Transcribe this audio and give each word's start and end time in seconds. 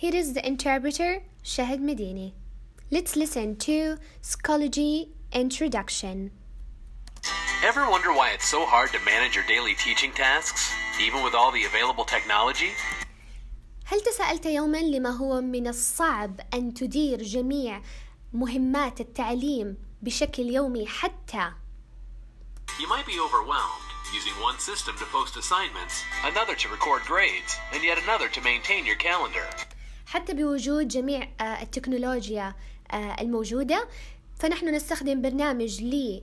Here 0.00 0.14
is 0.14 0.34
the 0.34 0.46
interpreter 0.46 1.22
Shahid 1.42 1.80
Medini. 1.80 2.34
Let's 2.90 3.16
listen 3.16 3.56
to 3.56 3.96
Schoology 4.22 5.08
Introduction. 5.32 6.32
Ever 7.64 7.88
wonder 7.90 8.12
why 8.12 8.32
it's 8.34 8.46
so 8.46 8.66
hard 8.66 8.92
to 8.92 9.00
manage 9.06 9.34
your 9.34 9.46
daily 9.46 9.74
teaching 9.74 10.12
tasks, 10.12 10.70
even 11.00 11.24
with 11.24 11.34
all 11.34 11.50
the 11.50 11.64
available 11.64 12.04
technology? 12.04 12.72
هل 13.86 14.00
تساءلت 14.00 14.46
يوما 14.46 14.78
لما 14.78 15.10
هو 15.10 15.40
من 15.40 15.66
الصعب 15.66 16.40
أن 16.54 16.74
تدير 16.74 17.22
جميع 17.22 17.82
مهمات 18.32 19.00
التعليم 19.00 19.76
بشكل 20.02 20.42
يومي 20.42 20.86
حتى 20.86 21.50
You 22.78 22.86
might 22.88 23.06
be 23.06 23.18
overwhelmed, 23.18 23.88
using 24.14 24.34
one 24.42 24.58
system 24.58 24.94
to 24.98 25.06
post 25.06 25.36
assignments, 25.36 26.02
another 26.24 26.54
to 26.54 26.68
record 26.68 27.02
grades, 27.06 27.56
and 27.72 27.82
yet 27.82 27.98
another 28.02 28.28
to 28.28 28.40
maintain 28.42 28.84
your 28.84 28.96
calendar. 28.96 29.46
حتى 30.11 30.33
بوجود 30.33 30.87
جميع 30.87 31.27
آه، 31.41 31.61
التكنولوجيا 31.61 32.55
آه، 32.91 33.21
الموجودة 33.21 33.87
فنحن 34.35 34.75
نستخدم 34.75 35.21
برنامج 35.21 35.83
ل 35.83 36.21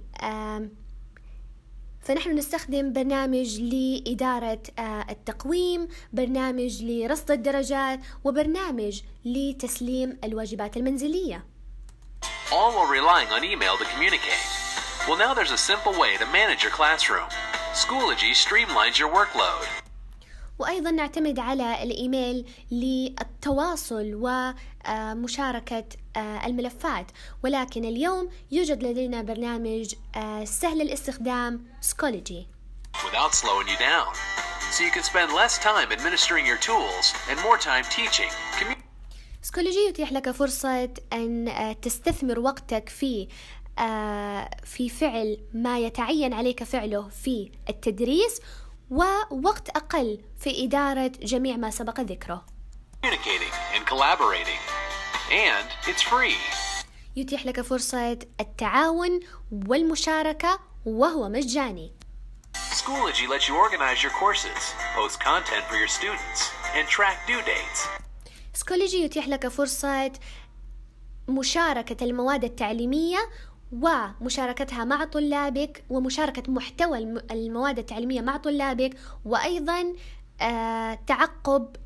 فنحن 2.02 2.30
نستخدم 2.30 2.92
برنامج 2.92 3.60
لإدارة 3.60 4.62
آه، 4.78 5.06
التقويم 5.10 5.88
برنامج 6.12 6.82
لرصد 6.82 7.30
الدرجات 7.30 8.00
وبرنامج 8.24 9.02
لتسليم 9.24 10.18
الواجبات 10.24 10.76
المنزلية 10.76 11.44
All 12.50 12.72
while 12.76 12.90
relying 13.00 13.30
on 13.36 13.44
email 13.44 13.76
to 13.76 13.84
communicate. 13.94 14.44
Well, 15.06 15.18
now 15.18 15.32
there's 15.34 15.52
a 15.60 15.64
simple 15.72 15.94
way 16.02 16.16
to 16.16 16.26
manage 16.38 16.62
your 16.64 16.72
classroom. 16.72 17.28
Schoology 17.82 18.32
streamlines 18.44 18.98
your 18.98 19.10
workload. 19.18 19.87
وأيضا 20.58 20.90
نعتمد 20.90 21.38
على 21.38 21.82
الإيميل 21.82 22.46
للتواصل 22.70 24.14
ومشاركة 24.14 25.84
آه، 26.16 26.46
الملفات 26.46 27.06
ولكن 27.44 27.84
اليوم 27.84 28.28
يوجد 28.50 28.82
لدينا 28.82 29.22
برنامج 29.22 29.94
آه، 30.16 30.44
سهل 30.44 30.80
الاستخدام 30.80 31.66
سكولوجي 31.80 32.46
without 32.96 33.32
slowing 33.34 33.68
you 33.72 33.78
down. 33.78 34.08
So 34.74 34.84
you 34.86 34.90
can 34.90 35.04
spend 35.12 35.28
less 35.32 35.54
time 35.68 35.88
administering 35.96 36.44
your 36.50 36.60
tools 36.68 37.06
and 37.30 37.36
more 37.46 37.58
time 37.58 37.84
teaching. 37.84 38.30
Schoology 39.42 39.78
يتيح 39.88 40.12
لك 40.12 40.30
فرصة 40.30 40.90
أن 41.12 41.48
آه، 41.48 41.72
تستثمر 41.72 42.38
وقتك 42.38 42.88
في 42.88 43.28
في 44.64 44.88
فعل 44.88 45.38
ما 45.54 45.78
يتعين 45.78 46.32
عليك 46.32 46.64
فعله 46.64 47.08
في 47.08 47.50
التدريس 47.68 48.40
ووقت 48.90 49.68
أقل 49.68 50.20
في 50.38 50.64
إدارة 50.64 51.12
جميع 51.22 51.56
ما 51.56 51.70
سبق 51.70 52.00
ذكره 52.00 52.44
communicating 53.06 53.52
and 53.76 53.86
collaborating. 53.86 54.60
And 55.30 55.66
it's 55.90 56.02
free. 56.02 56.36
يتيح 57.16 57.46
لك 57.46 57.60
فرصة 57.60 58.18
التعاون 58.40 59.20
والمشاركة 59.66 60.60
وهو 60.86 61.28
مجاني 61.28 61.92
Schoology 62.56 63.26
lets 63.28 63.48
you 63.48 63.54
organize 63.56 64.02
your 64.02 64.12
courses, 64.22 64.60
post 64.96 65.20
content 65.20 65.64
for 65.70 65.76
your 65.76 65.88
students, 65.88 66.40
and 66.76 66.86
track 66.88 67.26
due 67.26 67.42
dates. 67.42 67.88
سكولوجي 68.54 68.96
يتيح 69.02 69.28
لك 69.28 69.48
فرصة 69.48 70.12
مشاركة 71.28 72.04
المواد 72.04 72.44
التعليمية 72.44 73.18
ومشاركتها 73.72 74.84
مع 74.84 75.04
طلابك 75.04 75.84
ومشاركة 75.90 76.52
محتوى 76.52 76.98
الم- 76.98 77.22
المواد 77.30 77.78
التعليمية 77.78 78.20
مع 78.20 78.36
طلابك 78.36 78.96
وأيضا 79.24 79.94
آه، 80.40 80.98
تعقب 81.06 81.76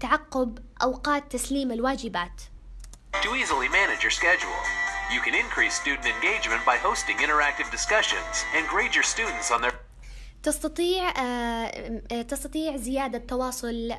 تعقب 0.00 0.58
أوقات 0.82 1.32
تسليم 1.32 1.72
الواجبات. 1.72 2.40
To 3.22 3.28
easily 3.42 3.68
manage 3.68 4.02
your 4.04 4.10
schedule, 4.20 4.60
you 5.14 5.20
can 5.26 5.34
increase 5.34 5.74
student 5.82 6.06
engagement 6.16 6.62
by 6.70 6.76
hosting 6.88 7.16
interactive 7.26 7.68
discussions 7.76 8.34
and 8.56 8.62
grade 8.68 8.94
your 8.94 9.04
students 9.14 9.50
on 9.50 9.62
their 9.62 9.72
تستطيع 10.42 11.08
آه، 11.10 12.02
آه، 12.12 12.22
تستطيع 12.22 12.76
زيادة 12.76 13.18
تواصل 13.18 13.94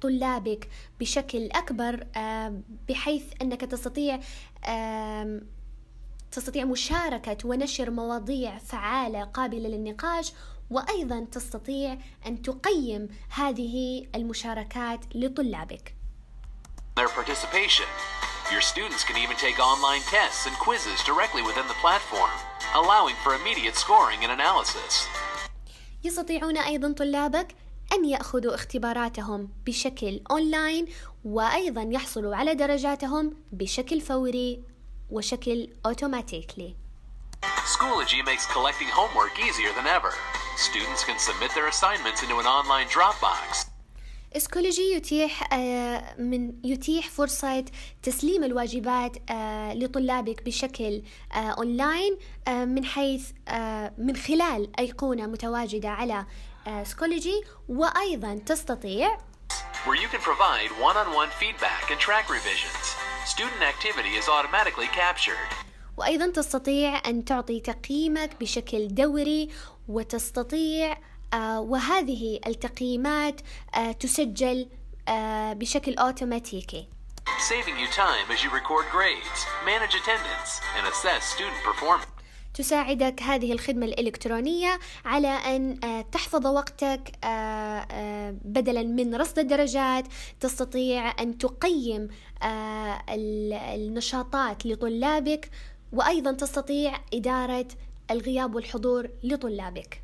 طلابك 0.00 0.68
بشكل 1.00 1.48
أكبر 1.52 2.06
بحيث 2.88 3.22
أنك 3.42 3.60
تستطيع 3.60 4.20
تستطيع 6.32 6.64
مشاركة 6.64 7.36
ونشر 7.44 7.90
مواضيع 7.90 8.58
فعالة 8.58 9.24
قابلة 9.24 9.68
للنقاش 9.68 10.32
وأيضا 10.70 11.26
تستطيع 11.32 11.98
أن 12.26 12.42
تقيم 12.42 13.08
هذه 13.28 14.06
المشاركات 14.14 15.00
لطلابك 15.14 15.94
their 17.00 17.08
participation. 17.08 17.88
Your 18.52 18.60
students 18.60 19.02
can 19.08 19.16
even 19.24 19.36
take 19.36 19.58
online 19.58 20.02
tests 20.16 20.46
and 20.46 20.54
quizzes 20.66 21.00
directly 21.10 21.42
within 21.48 21.66
the 21.72 21.78
platform, 21.84 22.34
allowing 22.74 23.16
for 23.22 23.34
immediate 23.34 23.76
scoring 23.76 24.20
and 24.24 24.32
analysis. 24.32 25.08
يستطيعون 26.04 26.56
أيضا 26.58 26.92
طلابك 26.92 27.54
أن 27.92 28.04
يأخذوا 28.04 28.54
اختباراتهم 28.54 29.48
بشكل 29.66 30.20
أونلاين 30.30 30.86
وأيضا 31.24 31.82
يحصلوا 31.82 32.36
على 32.36 32.54
درجاتهم 32.54 33.36
بشكل 33.52 34.00
فوري 34.00 34.71
وشكل 35.12 35.68
automatically 35.86 36.74
Schoology 37.74 38.20
makes 38.30 38.46
collecting 38.56 38.88
homework 39.00 39.34
easier 39.46 39.72
than 39.78 39.86
ever. 39.98 40.12
Students 40.68 41.02
can 41.08 41.18
submit 41.28 41.50
their 41.56 41.68
assignments 41.74 42.22
into 42.22 42.36
an 42.38 42.46
online 42.46 42.86
Dropbox. 42.88 43.66
Schoology 44.36 44.82
يتيح 44.92 45.52
آه، 45.52 46.14
من 46.18 46.52
يتيح 46.64 47.08
فرصة 47.10 47.64
تسليم 48.02 48.44
الواجبات 48.44 49.16
آه، 49.30 49.74
لطلابك 49.74 50.42
بشكل 50.42 51.02
آه، 51.32 51.36
اونلاين 51.36 52.18
آه، 52.48 52.64
من 52.64 52.84
حيث 52.84 53.30
آه، 53.48 53.92
من 53.98 54.16
خلال 54.16 54.70
أيقونة 54.78 55.26
متواجدة 55.26 55.88
على 55.88 56.26
آه، 56.66 56.84
Schoology 56.84 57.44
وأيضا 57.68 58.40
تستطيع 58.46 59.18
where 59.86 59.96
you 59.96 60.08
can 60.08 60.20
provide 60.20 60.70
one-on-one 60.88 61.30
feedback 61.40 61.90
and 61.90 61.98
track 62.00 62.26
revisions. 62.30 62.91
Student 63.24 63.62
activity 63.62 64.16
is 64.16 64.28
automatically 64.28 64.88
captured. 64.88 65.48
وأيضا 65.96 66.26
تستطيع 66.26 67.02
أن 67.06 67.24
تعطي 67.24 67.60
تقييمك 67.60 68.30
بشكل 68.40 68.88
دوري 68.88 69.50
وتستطيع 69.88 70.96
آه، 71.34 71.60
وهذه 71.60 72.40
التقييمات 72.46 73.40
آه، 73.74 73.92
تسجل 73.92 74.68
آه، 75.08 75.52
بشكل 75.52 75.94
أوتوماتيكي 75.94 76.88
saving 77.48 77.78
you 77.78 77.88
time 77.88 78.26
as 78.30 78.44
you 78.44 78.50
record 78.50 78.86
grades, 78.90 79.40
manage 79.64 79.94
attendance, 79.94 80.60
and 80.76 80.86
assess 80.92 81.24
student 81.34 81.60
performance. 81.64 82.21
تساعدك 82.54 83.22
هذه 83.22 83.52
الخدمة 83.52 83.86
الإلكترونية 83.86 84.78
على 85.04 85.28
أن 85.28 85.84
آه، 85.84 86.00
تحفظ 86.12 86.46
وقتك 86.46 87.12
آه، 87.24 87.26
آه، 87.90 88.34
بدلا 88.44 88.82
من 88.82 89.14
رصد 89.14 89.38
الدرجات 89.38 90.04
تستطيع 90.40 91.14
أن 91.20 91.38
تقيم 91.38 92.08
ال- 93.08 93.52
النشاطات 93.52 94.66
لطلابك 94.66 95.50
وأيضا 95.92 96.32
تستطيع 96.32 96.98
إدارة 97.14 97.68
الغياب 98.10 98.54
والحضور 98.54 99.08
لطلابك 99.22 100.02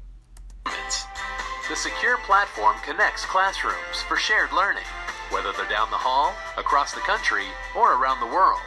The 1.70 1.76
secure 1.76 2.16
platform 2.26 2.76
connects 2.88 3.24
classrooms 3.34 3.96
for 4.08 4.16
shared 4.16 4.52
learning, 4.60 4.88
whether 5.34 5.50
they're 5.52 5.68
down 5.78 5.88
the 5.90 6.02
hall, 6.08 6.28
across 6.56 6.90
the 6.98 7.04
country, 7.12 7.48
or 7.76 7.86
around 7.98 8.18
the 8.20 8.32
world. 8.38 8.62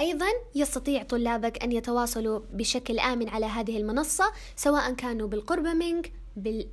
أيضا 0.00 0.26
يستطيع 0.54 1.02
طلابك 1.02 1.62
أن 1.62 1.72
يتواصلوا 1.72 2.40
بشكل 2.52 2.98
آمن 2.98 3.28
على 3.28 3.46
هذه 3.46 3.76
المنصة 3.76 4.32
سواء 4.56 4.94
كانوا 4.94 5.28
بالقرب 5.28 5.66
منك 5.66 6.12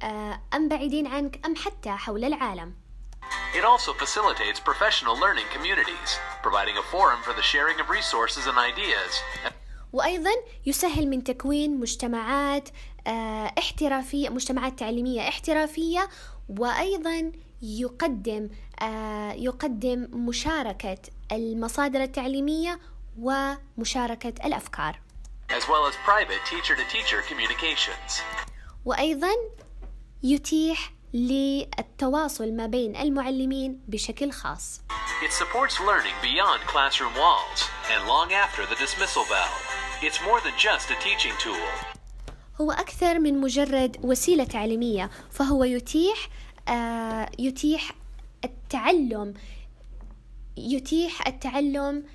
آه، 0.04 0.42
أم 0.54 0.68
بعيدين 0.68 1.08
عنك 1.08 1.46
أم 1.46 1.56
حتى 1.56 1.90
حول 1.90 2.26
العالم. 2.26 2.74
It 3.54 3.66
also 3.66 3.92
facilitates 3.94 4.60
professional 4.60 5.16
learning 5.24 5.48
communities, 5.56 6.10
providing 6.42 6.78
a 6.78 6.86
forum 6.94 7.20
for 7.26 7.34
the 7.34 7.42
sharing 7.42 7.78
of 7.84 7.90
resources 7.90 8.48
and 8.48 8.58
ideas, 8.58 9.14
وأيضا 9.94 10.32
يسهل 10.66 11.08
من 11.08 11.24
تكوين 11.24 11.80
مجتمعات 11.80 12.70
آه، 13.08 13.54
احترافية 13.58 14.30
مجتمعات 14.30 14.80
تعليمية 14.80 15.22
احترافية 15.22 16.10
وأيضا 16.50 17.32
يقدم 17.62 18.50
آه، 18.82 19.32
يقدم 19.32 20.08
مشاركة 20.14 20.98
المصادر 21.32 22.04
التعليمية 22.04 22.80
ومشاركة 23.18 24.34
الأفكار 24.46 25.00
as 25.50 25.64
well 25.64 25.86
as 25.88 25.96
private 26.06 26.42
teacher-to-teacher 26.52 27.22
communications. 27.30 28.22
وأيضا 28.86 29.32
يتيح 30.24 30.94
للتواصل 31.14 32.54
ما 32.54 32.66
بين 32.68 32.96
المعلمين 32.96 33.80
بشكل 33.88 34.32
خاص 34.32 34.82
It 35.26 35.32
supports 35.32 35.80
learning 35.80 36.16
beyond 36.22 36.60
classroom 36.74 37.14
walls 37.16 37.62
and 37.94 38.08
long 38.08 38.34
after 38.34 38.66
the 38.66 38.76
dismissal 38.76 39.24
bell. 39.34 39.54
It's 40.04 40.20
more 40.28 40.40
than 40.42 40.54
just 40.58 40.92
a 40.92 40.96
teaching 41.04 41.34
tool. 41.44 41.96
هو 42.62 42.72
أكثر 42.72 43.20
من 43.20 43.42
مجرد 43.42 43.98
وسيلة 44.04 44.44
تعليمية 44.44 45.10
فهو 45.32 45.64
يتيح 45.64 46.30
آه، 46.68 47.30
يتيح 47.40 47.92
التعلم 48.46 49.34
يتيح 50.58 51.28
التعلم 51.28 51.96
آه، 51.98 52.08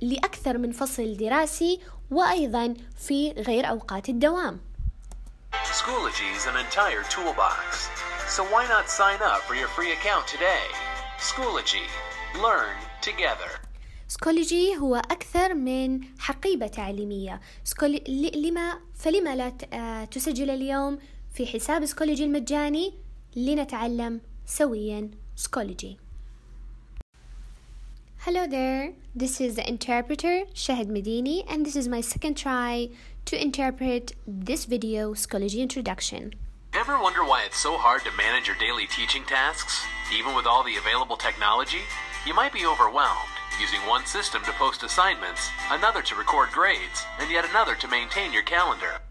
لأكثر 0.00 0.58
من 0.58 0.72
فصل 0.72 1.16
دراسي 1.16 1.80
وأيضا 2.10 2.74
في 2.96 3.32
غير 3.32 3.68
أوقات 3.70 4.08
الدوام 4.08 4.60
Schoology 5.72 6.28
is 6.36 6.46
an 6.46 6.56
entire 6.56 7.02
toolbox. 7.14 7.90
So 8.28 8.42
why 8.52 8.66
not 8.74 8.88
sign 8.88 9.20
up 9.22 9.40
for 9.48 9.54
your 9.54 9.68
free 9.68 9.92
account 9.92 10.26
today? 10.26 10.64
Schoology. 11.18 11.86
Learn 12.42 12.76
together. 13.02 13.50
Schoology 14.08 14.76
هو 14.76 14.96
أكثر 14.96 15.54
من 15.54 16.00
حقيبة 16.18 16.66
تعليمية 16.66 17.40
لما 18.18 18.78
فلما 18.94 19.36
لا 19.36 19.52
آه، 19.72 20.04
تسجل 20.04 20.50
اليوم 20.50 20.98
في 21.34 21.46
حساب 21.46 21.86
Schoology 21.86 22.24
المجاني 22.24 22.94
لنتعلم 23.36 24.20
سويا 24.46 25.10
سكولوجي 25.36 25.96
Hello 28.26 28.44
there, 28.44 28.92
this 29.14 29.40
is 29.40 29.54
the 29.54 29.68
interpreter 29.68 30.46
Shahid 30.52 30.88
Medini 30.88 31.44
and 31.48 31.64
this 31.64 31.76
is 31.76 31.86
my 31.86 32.00
second 32.00 32.36
try 32.36 32.88
to 33.24 33.40
interpret 33.40 34.16
this 34.26 34.64
video 34.64 35.14
Schoology 35.14 35.60
Introduction. 35.60 36.32
Ever 36.72 37.00
wonder 37.00 37.22
why 37.22 37.44
it's 37.46 37.56
so 37.56 37.76
hard 37.76 38.02
to 38.02 38.10
manage 38.16 38.48
your 38.48 38.56
daily 38.56 38.88
teaching 38.88 39.22
tasks, 39.22 39.86
even 40.12 40.34
with 40.34 40.44
all 40.44 40.64
the 40.64 40.74
available 40.74 41.16
technology? 41.16 41.82
You 42.26 42.34
might 42.34 42.52
be 42.52 42.66
overwhelmed, 42.66 43.30
using 43.60 43.78
one 43.86 44.04
system 44.06 44.42
to 44.42 44.50
post 44.54 44.82
assignments, 44.82 45.48
another 45.70 46.02
to 46.02 46.16
record 46.16 46.48
grades, 46.50 47.06
and 47.20 47.30
yet 47.30 47.48
another 47.48 47.76
to 47.76 47.86
maintain 47.86 48.32
your 48.32 48.42
calendar. 48.42 49.05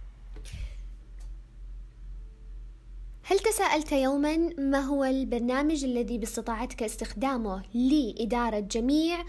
هل 3.27 3.39
تساءلت 3.39 3.91
يوما 3.91 4.37
ما 4.57 4.79
هو 4.79 5.03
البرنامج 5.03 5.83
الذي 5.83 6.17
باستطاعتك 6.17 6.83
استخدامه 6.83 7.63
لإدارة 7.73 8.59
جميع 8.59 9.23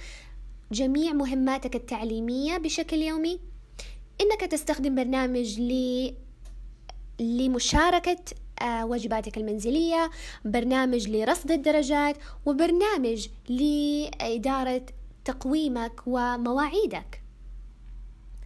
جميع 0.72 1.12
مهماتك 1.12 1.76
التعليمية 1.76 2.58
بشكل 2.58 2.96
يومي؟ 2.96 3.40
إنك 4.20 4.40
تستخدم 4.40 4.94
برنامج 4.94 5.60
ل 5.60 6.12
لمشاركة 7.20 8.18
آه، 8.62 8.86
واجباتك 8.86 9.36
المنزلية 9.36 10.10
برنامج 10.44 11.08
لرصد 11.08 11.50
الدرجات 11.50 12.16
وبرنامج 12.46 13.28
لإدارة 13.48 14.86
تقويمك 15.24 16.00
ومواعيدك 16.06 17.22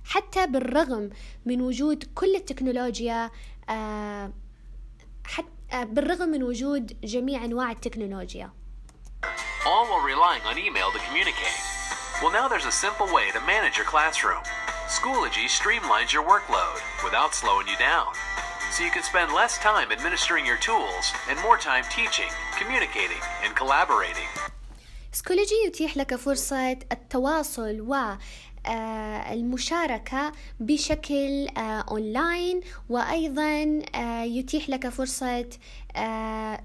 حتى 0.04 0.46
بالرغم 0.46 1.10
من 1.46 1.60
وجود 1.60 2.04
كل 2.14 2.34
التكنولوجيا 2.36 3.30
آه، 3.70 4.32
حتى 5.24 5.84
بالرغم 5.84 6.28
من 6.28 6.42
وجود 6.42 7.00
جميع 7.04 7.44
أنواع 7.44 7.70
التكنولوجيا 7.70 8.50
all 9.66 9.86
while 9.90 10.00
relying 10.00 10.42
on 10.50 10.58
email 10.58 10.90
to 10.90 10.98
communicate. 11.06 11.60
Well, 12.22 12.32
now 12.32 12.48
there's 12.48 12.64
a 12.64 12.72
simple 12.72 13.06
way 13.12 13.30
to 13.32 13.40
manage 13.54 13.76
your 13.76 13.86
classroom. 13.86 14.42
Schoology 14.88 15.46
streamlines 15.58 16.12
your 16.12 16.24
workload 16.24 16.80
without 17.04 17.34
slowing 17.34 17.66
you 17.68 17.76
down. 17.76 18.08
So 18.72 18.84
you 18.84 18.90
can 18.90 19.02
spend 19.02 19.32
less 19.32 19.58
time 19.58 19.92
administering 19.92 20.46
your 20.46 20.56
tools 20.56 21.12
and 21.28 21.38
more 21.40 21.58
time 21.58 21.84
teaching, 21.90 22.30
communicating, 22.58 23.22
and 23.44 23.54
collaborating. 23.54 24.28
سكولوجي 25.12 25.54
يتيح 25.66 25.96
لك 25.96 26.14
فرصة 26.14 26.70
التواصل 26.72 27.80
و 27.80 27.94
آه، 27.94 28.18
المشاركة 29.31 30.31
بشكل 30.59 31.47
آه، 31.57 31.85
أونلاين 31.89 32.61
وأيضا 32.89 33.81
آه، 33.95 34.23
يتيح 34.23 34.69
لك 34.69 34.89
فرصة 34.89 35.49
آه، 35.95 36.61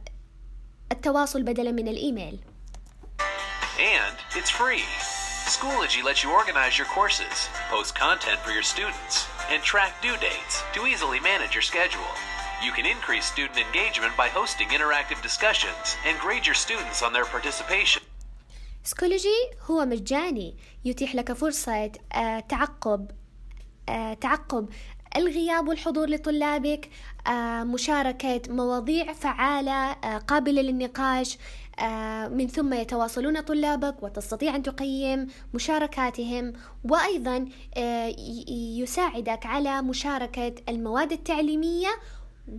التواصل 0.92 1.42
بدلا 1.42 1.72
من 1.72 1.88
الإيميل 1.88 2.40
And 3.78 4.16
it's 4.38 4.50
free. 4.50 4.84
Schoology 5.56 6.02
lets 6.04 6.22
you 6.22 6.30
organize 6.30 6.76
your 6.78 6.86
courses, 6.86 7.48
post 7.70 7.94
content 7.94 8.38
for 8.44 8.52
your 8.52 8.62
students, 8.62 9.26
and 9.50 9.62
track 9.62 9.92
due 10.02 10.18
dates 10.18 10.62
to 10.74 10.86
easily 10.86 11.18
manage 11.20 11.54
your 11.54 11.62
schedule. 11.62 12.10
You 12.62 12.72
can 12.72 12.84
increase 12.84 13.24
student 13.24 13.58
engagement 13.58 14.14
by 14.18 14.28
hosting 14.28 14.68
interactive 14.68 15.22
discussions 15.22 15.96
and 16.06 16.18
grade 16.18 16.44
your 16.44 16.54
students 16.54 17.02
on 17.02 17.14
their 17.14 17.24
participation. 17.24 18.02
سكولوجي 18.85 19.49
هو 19.69 19.85
مجاني 19.85 20.55
يتيح 20.85 21.15
لك 21.15 21.33
فرصة 21.33 21.91
آه، 22.13 22.39
تعقب 22.39 23.11
آه، 23.89 24.13
تعقب 24.13 24.69
الغياب 25.17 25.67
والحضور 25.67 26.09
لطلابك 26.09 26.89
آه، 27.27 27.63
مشاركة 27.63 28.41
مواضيع 28.49 29.13
فعالة 29.13 29.93
قابلة 30.17 30.61
للنقاش 30.61 31.37
من 32.31 32.47
ثم 32.47 32.73
يتواصلون 32.73 33.41
طلابك 33.41 34.03
وتستطيع 34.03 34.55
أن 34.55 34.63
تقيم 34.63 35.27
مشاركاتهم 35.53 36.53
وأيضا 36.83 37.45
يساعدك 38.79 39.45
على 39.45 39.81
مشاركة 39.81 40.55
المواد 40.69 41.11
التعليمية 41.11 41.89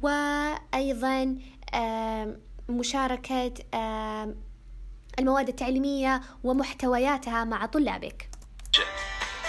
وأيضا 0.03 1.39
مشاركة 2.69 3.53
المواد 5.20 5.48
التعليمية 5.48 6.22
ومحتوياتها 6.44 7.44
مع 7.44 7.66
طلابك 7.66 8.30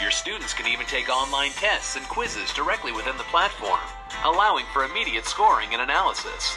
Your 0.03 0.11
students 0.11 0.53
can 0.53 0.67
even 0.67 0.87
take 0.87 1.09
online 1.09 1.53
tests 1.53 1.95
and 1.95 2.05
quizzes 2.09 2.53
directly 2.53 2.91
within 2.91 3.17
the 3.19 3.31
platform, 3.35 3.79
allowing 4.25 4.67
for 4.73 4.83
immediate 4.85 5.27
scoring 5.27 5.69
and 5.75 5.81
analysis. 5.81 6.57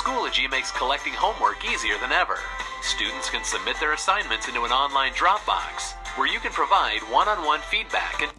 Schoology 0.00 0.50
makes 0.50 0.72
collecting 0.72 1.12
homework 1.12 1.64
easier 1.72 1.96
than 1.98 2.10
ever. 2.10 2.38
Students 2.82 3.30
can 3.30 3.44
submit 3.44 3.78
their 3.78 3.92
assignments 3.92 4.48
into 4.48 4.64
an 4.64 4.72
online 4.72 5.12
Dropbox, 5.12 5.94
where 6.16 6.26
you 6.26 6.40
can 6.40 6.50
provide 6.50 7.00
one-on-one 7.18 7.60
feedback 7.60 8.22
and 8.22 8.32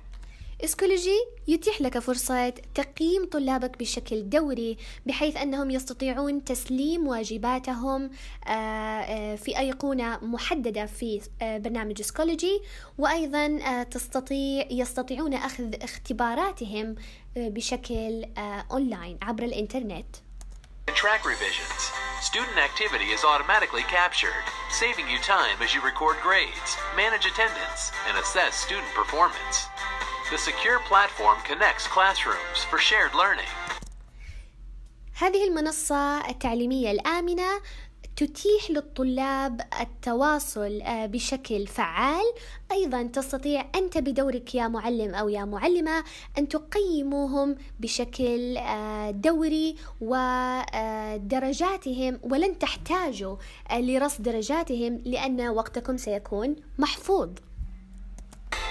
إسكولوجي 0.64 1.18
يتيح 1.48 1.80
لك 1.80 1.98
فرصة 1.98 2.48
تقييم 2.48 3.26
طلابك 3.32 3.78
بشكل 3.78 4.28
دوري 4.28 4.76
بحيث 5.06 5.36
أنهم 5.36 5.70
يستطيعون 5.70 6.44
تسليم 6.44 7.06
واجباتهم 7.06 8.10
آه، 8.46 8.50
آه، 8.50 9.36
في 9.36 9.58
أيقونة 9.58 10.18
محددة 10.22 10.86
في 10.86 11.20
آه، 11.42 11.58
برنامج 11.58 12.02
Schoology 12.02 12.62
وأيضا 12.98 13.82
تستطيع 13.82 14.66
يستطيعون 14.70 15.34
أخذ 15.34 15.82
اختباراتهم 15.82 16.94
بشكل 17.36 18.24
أونلاين 18.70 19.18
عبر 19.22 19.42
الإنترنت 19.42 20.16
track 21.00 21.24
revisions. 21.24 21.80
Student 22.20 22.58
activity 22.58 23.08
is 23.16 23.24
automatically 23.24 23.82
captured, 23.82 24.44
saving 24.70 25.08
you 25.08 25.18
time 25.20 25.56
as 25.62 25.72
you 25.72 25.80
record 25.80 26.16
grades, 26.22 26.76
manage 26.94 27.24
attendance, 27.24 27.90
and 28.08 28.18
assess 28.18 28.54
student 28.56 28.92
performance. 28.94 29.56
The 30.30 30.38
secure 30.38 30.78
platform 30.90 31.38
connects 31.50 31.86
classrooms 31.88 32.58
for 32.70 32.78
shared 32.78 33.14
learning. 33.14 33.50
هذه 35.14 35.48
المنصة 35.48 36.28
التعليمية 36.28 36.90
الآمنة 36.90 37.60
تتيح 38.16 38.70
للطلاب 38.70 39.60
التواصل 39.80 40.82
آه، 40.82 41.06
بشكل 41.06 41.66
فعال 41.66 42.24
أيضا 42.72 43.02
تستطيع 43.02 43.66
أنت 43.74 43.98
بدورك 43.98 44.54
يا 44.54 44.68
معلم 44.68 45.14
أو 45.14 45.28
يا 45.28 45.44
معلمة 45.44 46.04
أن 46.38 46.48
تقيموهم 46.48 47.56
بشكل 47.80 48.56
آه، 48.56 49.10
دوري 49.10 49.76
ودرجاتهم 51.20 52.20
ولن 52.22 52.58
تحتاجوا 52.58 53.36
آه، 53.70 53.80
لرصد 53.80 54.22
درجاتهم 54.22 55.02
لأن 55.04 55.48
وقتكم 55.48 55.96
سيكون 55.96 56.56
محفوظ 56.78 57.30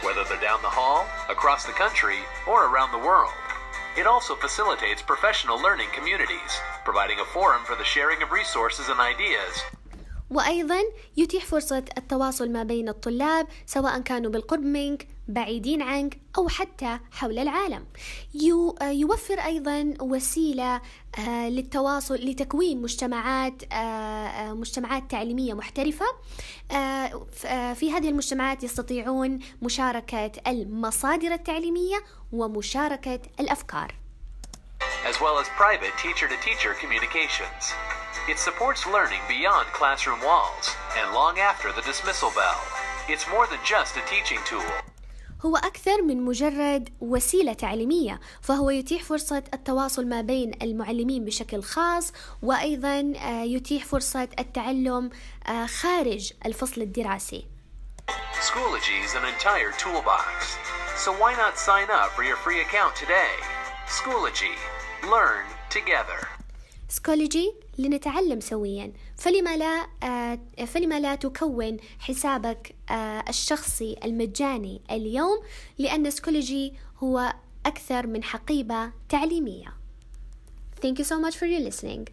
whether 0.03 0.25
they're 0.25 0.41
down 0.41 0.61
the 0.63 0.77
hall, 0.81 1.07
across 1.29 1.65
the 1.65 1.73
country, 1.73 2.19
or 2.47 2.67
around 2.69 2.93
the 2.93 3.05
world. 3.09 3.33
It 3.97 4.07
also 4.07 4.35
facilitates 4.35 5.03
professional 5.03 5.61
learning 5.63 5.89
communities, 5.95 6.53
providing 6.85 7.21
a 7.21 7.25
forum 7.25 7.63
for 7.65 7.77
the 7.77 7.85
sharing 7.85 8.23
of 8.23 8.33
resources 8.33 8.89
and 8.89 9.01
ideas. 9.01 9.55
وأيضا 10.31 10.81
يتيح 11.17 11.45
فرصة 11.45 11.85
التواصل 11.99 12.51
ما 12.51 12.63
بين 12.63 12.89
الطلاب 12.89 13.47
سواء 13.67 14.01
كانوا 14.01 14.31
بالقرب 14.31 14.65
منك 14.65 15.09
بعيدين 15.30 15.82
عنك 15.82 16.18
أو 16.38 16.48
حتى 16.48 17.00
حول 17.12 17.40
العالم 17.40 17.86
آه، 18.82 18.90
يوفر 18.90 19.40
أيضا 19.40 19.94
وسيلة 20.02 20.82
آه، 21.20 21.50
للتواصل 21.50 22.16
لتكوين 22.16 22.82
مجتمعات 22.82 23.74
آه، 23.74 24.54
مجتمعات 24.54 25.12
تعليمية 25.12 25.54
محترفة 25.54 26.06
في 27.74 27.92
هذه 27.92 28.10
المجتمعات 28.10 28.64
يستطيعون 28.64 29.40
مشاركة 29.62 30.32
المصادر 30.48 31.32
التعليمية 31.32 31.98
ومشاركة 32.32 33.20
الأفكار 33.40 33.96
as 35.06 35.22
well 35.22 35.40
as 35.40 35.48
private 35.50 35.96
teacher 35.98 36.28
to 36.28 36.38
teacher 36.48 36.74
communications. 36.74 37.74
It 38.28 38.38
supports 38.38 38.86
learning 38.86 39.22
beyond 39.28 39.68
classroom 39.68 40.22
walls 40.22 40.76
and 40.98 41.14
long 41.14 41.40
after 41.40 41.72
the 41.72 41.82
dismissal 41.82 42.32
bell. 42.36 42.60
It's 43.08 43.26
more 43.30 43.48
than 43.48 43.60
just 43.64 43.98
a 43.98 44.04
teaching 44.14 44.40
tool. 44.46 44.89
هو 45.46 45.58
أكثر 45.58 46.02
من 46.02 46.22
مجرد 46.22 46.90
وسيلة 47.02 47.54
تعليمية 47.54 48.20
فهو 48.42 48.70
يتيح 48.70 49.04
فرصة 49.04 49.44
التواصل 49.54 50.06
ما 50.08 50.22
بين 50.22 50.52
المعلمين 50.62 51.26
بشكل 51.26 51.64
خاص 51.64 52.14
وأيضا 52.42 53.14
آه، 53.18 53.44
يتيح 53.44 53.86
فرصة 53.86 54.28
التعلم 54.40 55.10
آه، 55.48 55.66
خارج 55.66 56.34
الفصل 56.46 56.82
الدراسي 56.82 57.46
Schoology 58.50 58.98
is 59.08 59.14
an 59.20 59.26
entire 59.34 59.72
toolbox. 59.84 60.58
So 61.04 61.10
why 61.22 61.32
not 61.44 61.54
sign 61.70 61.88
up 62.00 62.10
for 62.16 62.24
your 62.24 62.38
free 62.46 62.62
account 62.66 62.94
today? 62.96 63.34
Schoology. 63.88 64.56
Learn 65.04 65.46
together. 65.70 66.28
Schoology 66.90 67.54
لنتعلم 67.80 68.40
سويا 68.40 68.94
فلما 69.18 69.58
لا 69.58 69.88
آه، 70.04 70.40
فلما 70.66 71.00
لا 71.00 71.16
تكون 71.16 71.78
حسابك 72.00 72.76
آه، 72.90 73.24
الشخصي 73.30 73.96
المجاني 74.04 74.82
اليوم 74.92 75.40
لأن 75.78 76.12
Schoology 76.12 76.74
هو 76.98 77.34
أكثر 77.66 78.08
من 78.08 78.24
حقيبة 78.24 78.92
تعليمية 79.10 79.80
Thank 80.82 80.98
you 80.98 81.04
so 81.04 81.20
much 81.20 81.36
for 81.36 81.46
your 81.46 81.60
listening. 81.60 82.08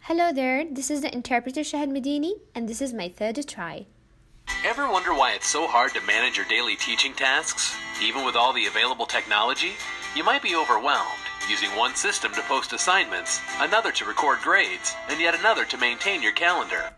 Hello 0.00 0.32
there, 0.32 0.64
this 0.64 0.90
is 0.90 1.00
the 1.00 1.12
interpreter 1.14 1.62
Shahad 1.62 1.90
Medini 1.96 2.32
and 2.54 2.68
this 2.68 2.80
is 2.80 2.92
my 2.92 3.08
third 3.08 3.36
try. 3.46 3.86
Ever 4.64 4.90
wonder 4.90 5.12
why 5.14 5.32
it's 5.32 5.48
so 5.48 5.66
hard 5.66 5.92
to 5.94 6.00
manage 6.02 6.36
your 6.36 6.46
daily 6.46 6.76
teaching 6.76 7.12
tasks, 7.12 7.74
even 8.02 8.24
with 8.24 8.36
all 8.36 8.52
the 8.52 8.66
available 8.66 9.06
technology? 9.06 9.72
You 10.16 10.24
might 10.24 10.42
be 10.42 10.54
overwhelmed, 10.56 11.25
using 11.54 11.70
one 11.84 11.94
system 11.94 12.30
to 12.32 12.42
post 12.42 12.72
assignments, 12.72 13.40
another 13.60 13.92
to 13.92 14.04
record 14.04 14.38
grades, 14.48 14.88
and 15.10 15.20
yet 15.20 15.34
another 15.34 15.64
to 15.64 15.76
maintain 15.78 16.22
your 16.22 16.32
calendar. 16.32 16.92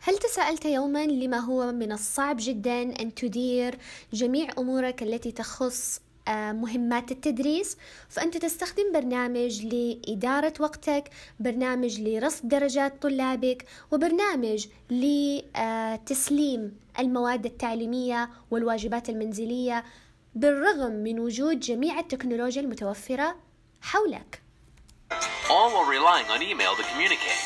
هل 0.00 0.18
تساءلت 0.18 0.64
يوما 0.64 1.06
لما 1.06 1.38
هو 1.38 1.72
من 1.72 1.92
الصعب 1.92 2.36
جدا 2.40 2.82
أن 2.82 3.14
تدير 3.14 3.78
جميع 4.12 4.48
أمورك 4.58 5.02
التي 5.02 5.32
تخص 5.32 6.00
آه، 6.28 6.52
مهمات 6.52 7.10
التدريس 7.10 7.76
فأنت 8.08 8.36
تستخدم 8.36 8.92
برنامج 8.92 9.66
لإدارة 9.66 10.54
وقتك 10.60 11.10
برنامج 11.40 12.00
لرصد 12.00 12.48
درجات 12.48 13.02
طلابك 13.02 13.66
وبرنامج 13.92 14.66
لتسليم 14.90 16.76
المواد 16.98 17.46
التعليمية 17.46 18.30
والواجبات 18.50 19.08
المنزلية 19.08 19.84
بالرغم 20.34 20.92
من 20.92 21.20
وجود 21.20 21.60
جميع 21.60 21.98
التكنولوجيا 21.98 22.62
المتوفرة 22.62 23.36
حولك 23.84 24.40
All 25.50 25.68
while 25.74 25.88
relying 25.98 26.28
on 26.34 26.40
email 26.50 26.74
to 26.80 26.84
communicate. 26.92 27.44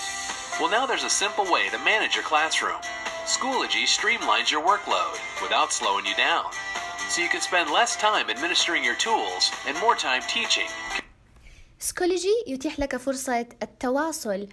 Well, 0.59 0.71
now 0.77 0.85
there's 0.91 1.07
a 1.13 1.15
simple 1.25 1.47
way 1.55 1.65
to 1.75 1.79
manage 1.93 2.15
your 2.17 2.27
classroom. 2.33 2.81
Schoology 3.37 3.85
streamlines 3.97 4.49
your 4.55 4.63
workload 4.71 5.15
without 5.45 5.71
slowing 5.79 6.07
you 6.11 6.17
down. 6.29 6.47
So 7.13 7.17
you 7.25 7.29
can 7.35 7.43
spend 7.51 7.67
less 7.79 7.93
time 8.07 8.27
administering 8.35 8.83
your 8.89 8.99
tools 9.07 9.43
and 9.67 9.75
more 9.85 9.97
time 9.97 10.23
teaching. 10.37 10.69
سكولوجي 11.79 12.45
يتيح 12.47 12.79
لك 12.81 12.97
فرصة 12.97 13.47
التواصل 13.63 14.49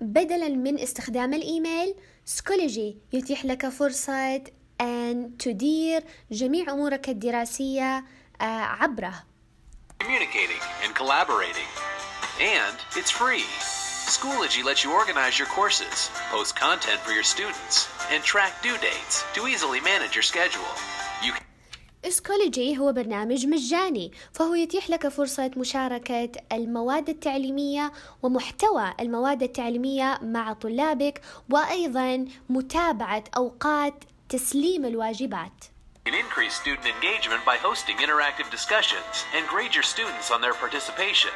بدلا 0.00 0.48
من 0.48 0.78
استخدام 0.78 1.34
الإيميل 1.34 1.94
سكولوجي 2.24 2.96
يتيح 3.12 3.44
لك 3.44 3.68
فرصة 3.68 4.42
أن 4.80 5.36
تدير 5.38 6.04
جميع 6.30 6.72
أمورك 6.72 7.08
الدراسية 7.08 8.04
آه، 8.40 8.44
عبره 8.44 9.14
communicating 10.01 10.61
and 10.83 10.93
collaborating. 10.95 11.69
And 12.39 12.75
it's 12.95 13.11
free. 13.11 13.45
Schoology 14.15 14.63
lets 14.63 14.83
you 14.83 14.91
organize 14.93 15.37
your 15.39 15.49
courses, 15.59 16.09
post 16.31 16.55
content 16.55 16.99
for 17.01 17.11
your 17.11 17.23
students, 17.23 17.75
and 18.11 18.23
track 18.23 18.53
due 18.63 18.77
dates 18.77 19.15
to 19.35 19.47
easily 19.47 19.81
manage 19.81 20.15
your 20.15 20.23
schedule. 20.23 20.71
You 21.23 21.33
can 21.33 21.43
سكولوجي 22.09 22.77
هو 22.77 22.91
برنامج 22.93 23.45
مجاني 23.47 24.11
فهو 24.33 24.55
يتيح 24.55 24.89
لك 24.89 25.07
فرصة 25.07 25.51
مشاركة 25.57 26.29
المواد 26.51 27.09
التعليمية 27.09 27.91
ومحتوى 28.23 28.93
المواد 28.99 29.43
التعليمية 29.43 30.19
مع 30.21 30.53
طلابك 30.53 31.21
وأيضا 31.49 32.25
متابعة 32.49 33.23
أوقات 33.37 34.03
تسليم 34.29 34.85
الواجبات 34.85 35.65
can 36.04 36.14
increase 36.14 36.54
student 36.54 36.86
engagement 36.86 37.44
by 37.44 37.56
hosting 37.56 37.96
interactive 37.98 38.50
discussions 38.50 39.24
and 39.36 39.46
grade 39.46 39.72
your 39.72 39.84
students 39.84 40.32
on 40.32 40.40
their 40.40 40.54
participation. 40.54 41.30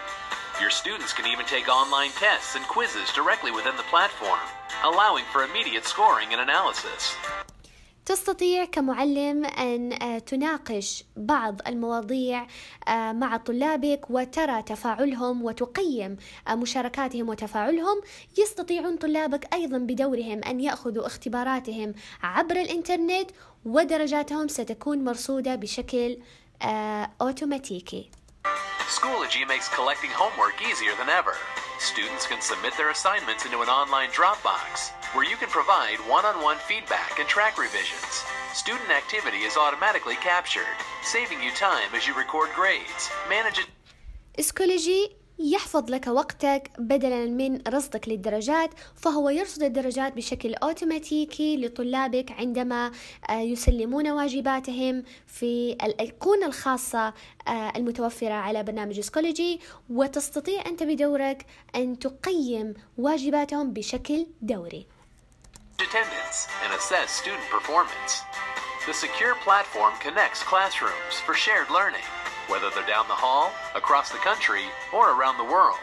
Your 0.61 0.71
students 0.71 1.13
can 1.13 1.27
even 1.27 1.47
take 1.47 1.69
online 1.69 2.11
tests 2.11 2.57
and 2.57 2.65
quizzes 2.67 3.13
directly 3.13 3.53
within 3.53 3.77
the 3.77 3.85
platform, 3.85 4.41
allowing 4.83 5.25
for 5.33 5.45
immediate 5.45 5.85
scoring 5.85 6.33
and 6.33 6.41
analysis. 6.41 7.15
تستطيع 8.07 8.65
كمعلم 8.65 9.45
أن 9.45 9.93
آه، 10.03 10.19
تناقش 10.19 11.05
بعض 11.17 11.61
المواضيع 11.67 12.47
آه، 12.89 13.13
مع 13.13 13.37
طلابك 13.37 14.01
وترى 14.11 14.63
تفاعلهم 14.63 15.45
وتقيم 15.45 16.17
آه، 16.49 16.55
مشاركاتهم 16.55 17.29
وتفاعلهم. 17.29 18.01
يستطيعون 18.39 18.97
طلابك 18.97 19.55
أيضا 19.55 19.79
بدورهم 19.79 20.41
أن 20.45 20.61
يأخذوا 20.61 21.07
اختباراتهم 21.07 21.95
عبر 22.23 22.57
الإنترنت 22.57 23.31
ودرجاتهم 23.65 24.49
ستكون 24.49 25.05
مرصودة 25.05 25.55
بشكل 25.55 26.19
أوتوماتيكي. 27.21 28.11
Schoology 28.97 29.45
makes 29.53 29.69
collecting 29.69 30.13
homework 30.23 30.57
easier 30.71 30.95
than 31.01 31.11
ever. 31.21 31.35
Students 31.81 32.25
can 32.31 32.41
submit 32.41 32.73
their 32.79 32.91
assignments 32.91 33.45
into 33.45 33.61
an 33.61 33.69
online 33.69 34.11
Dropbox. 34.11 34.71
Where 35.17 35.29
you 35.33 35.39
can 35.43 35.49
provide 35.49 35.99
one 36.17 36.27
on 36.31 36.37
one 36.51 36.59
feedback 36.69 37.13
and 37.21 37.27
track 37.27 37.55
revisions. 37.67 38.13
Student 38.63 38.91
activity 39.03 39.41
is 39.49 39.57
automatically 39.57 40.19
captured, 40.31 40.79
saving 41.15 41.41
you 41.43 41.53
time 41.69 41.91
as 41.97 42.07
you 42.07 42.15
record 42.25 42.49
grades, 42.61 43.03
manage 43.35 43.59
it. 43.59 43.69
إسكولوجي 44.39 45.17
يحفظ 45.39 45.91
لك 45.91 46.07
وقتك 46.07 46.71
بدلا 46.79 47.27
من 47.27 47.61
رصدك 47.69 48.09
للدرجات 48.09 48.71
فهو 48.95 49.29
يرصد 49.29 49.63
الدرجات 49.63 50.13
بشكل 50.17 50.55
أوتوماتيكي 50.55 51.57
لطلابك 51.57 52.33
عندما 52.33 52.93
آه، 53.31 53.41
يسلمون 53.41 54.11
واجباتهم 54.11 55.03
في 55.27 55.73
الايقونه 55.73 56.47
الخاصة 56.47 57.15
آه، 57.49 57.73
المتوفرة 57.77 58.35
على 58.35 58.63
برنامج 58.63 59.01
سكولوجي 59.01 59.61
وتستطيع 59.91 60.67
أنت 60.67 60.83
بدورك 60.83 61.47
أن 61.77 61.99
تقيم 61.99 62.75
واجباتهم 62.99 63.73
بشكل 63.73 64.27
دوري 64.43 64.96
attendance 65.83 66.49
and 66.64 66.73
assess 66.73 67.11
student 67.11 67.49
performance. 67.50 68.23
The 68.87 68.95
secure 68.95 69.35
platform 69.47 69.95
connects 70.00 70.42
classrooms 70.42 71.14
for 71.25 71.35
shared 71.35 71.71
learning, 71.71 72.06
whether 72.49 72.68
they're 72.71 72.87
down 72.87 73.06
the 73.09 73.21
hall, 73.25 73.50
across 73.75 74.11
the 74.11 74.18
country, 74.18 74.64
or 74.92 75.11
around 75.11 75.37
the 75.38 75.45
world. 75.45 75.78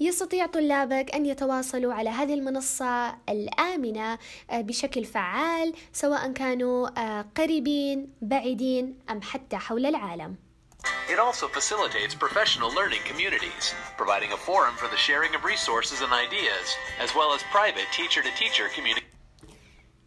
يستطيع 0.00 0.46
طلابك 0.46 1.14
أن 1.14 1.26
يتواصلوا 1.26 1.94
على 1.94 2.10
هذه 2.10 2.34
المنصة 2.34 3.16
الآمنة 3.28 4.18
آه، 4.50 4.60
بشكل 4.60 5.04
فعال 5.04 5.74
سواء 5.92 6.32
كانوا 6.32 6.88
آه، 6.98 7.24
قريبين 7.36 8.08
بعيدين 8.22 8.98
أم 9.10 9.22
حتى 9.22 9.56
حول 9.56 9.86
العالم 9.86 10.36
It 11.14 11.18
also 11.18 11.48
facilitates 11.48 12.14
professional 12.14 12.70
learning 12.78 13.02
communities, 13.10 13.64
providing 13.96 14.30
a 14.32 14.36
forum 14.36 14.74
for 14.76 14.88
the 14.88 15.00
sharing 15.06 15.34
of 15.34 15.42
resources 15.42 16.02
and 16.04 16.12
ideas, 16.12 16.66
as 17.04 17.10
well 17.14 17.30
as 17.32 17.40
private 17.58 17.88
teacher 17.98 18.20
to 18.22 18.30
teacher 18.42 18.68
communication. 18.76 19.08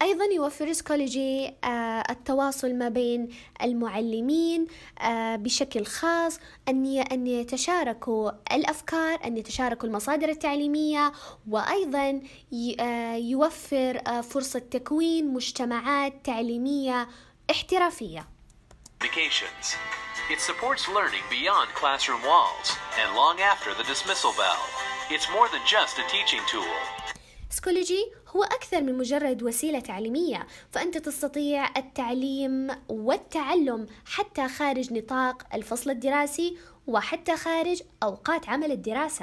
أيضا 0.02 0.24
يوفر 0.24 0.72
سكولوجي 0.72 1.54
آه، 1.64 2.04
التواصل 2.10 2.74
ما 2.74 2.88
بين 2.88 3.28
المعلمين 3.62 4.66
آه، 4.98 5.36
بشكل 5.36 5.86
خاص 5.86 6.38
أن 6.68 6.98
أن 7.12 7.26
يتشاركوا 7.26 8.30
الأفكار 8.52 9.18
أن 9.24 9.36
يتشاركوا 9.36 9.88
المصادر 9.88 10.28
التعليمية 10.28 11.12
وأيضا 11.48 12.22
آه، 12.80 13.14
يوفر 13.14 14.00
آه، 14.06 14.20
فرصة 14.20 14.58
تكوين 14.58 15.34
مجتمعات 15.34 16.12
تعليمية 16.24 17.08
احترافية. 17.50 18.28
It 20.30 20.40
supports 20.40 20.88
learning 20.88 21.24
beyond 21.28 21.68
classroom 21.74 22.22
walls 22.22 22.68
and 23.00 23.16
long 23.16 23.40
after 23.40 23.74
the 23.74 23.82
dismissal 23.82 24.32
bell. 24.42 24.62
It's 25.10 25.28
more 25.36 25.48
than 25.48 25.60
just 25.66 25.98
a 25.98 26.04
teaching 26.08 26.40
tool. 26.46 26.76
سكولوجي 27.50 28.12
هو 28.28 28.42
أكثر 28.44 28.80
من 28.82 28.98
مجرد 28.98 29.42
وسيلة 29.42 29.80
تعليمية 29.80 30.46
فأنت 30.72 30.98
تستطيع 30.98 31.68
التعليم 31.76 32.70
والتعلم 32.88 33.86
حتى 34.06 34.48
خارج 34.48 34.92
نطاق 34.92 35.42
الفصل 35.54 35.90
الدراسي 35.90 36.58
وحتى 36.86 37.36
خارج 37.36 37.82
أوقات 38.02 38.48
عمل 38.48 38.72
الدراسة 38.72 39.20